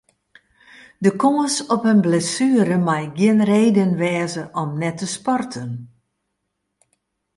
De 1.03 1.11
kâns 1.21 1.55
op 1.75 1.81
in 1.93 1.99
blessuere 2.07 2.77
mei 2.87 3.05
gjin 3.17 3.39
reden 3.51 3.91
wêze 4.01 4.43
om 4.61 4.69
net 4.81 4.97
te 4.99 5.07
sporten. 5.15 5.71